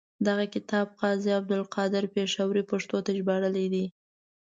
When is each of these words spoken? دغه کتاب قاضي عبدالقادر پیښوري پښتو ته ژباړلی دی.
دغه 0.27 0.45
کتاب 0.55 0.87
قاضي 1.01 1.31
عبدالقادر 1.39 2.03
پیښوري 2.15 2.63
پښتو 2.71 2.97
ته 3.05 3.11
ژباړلی 3.17 3.65
دی. 3.73 3.85